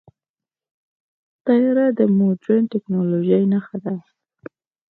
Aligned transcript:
طیاره 1.45 1.87
د 1.97 1.99
مدرن 2.17 2.63
ټیکنالوژۍ 2.71 3.43
نښه 3.53 3.77
ده. 3.85 3.95